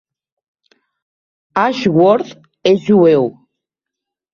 [1.67, 2.35] Ashworth
[2.75, 3.33] és jueu.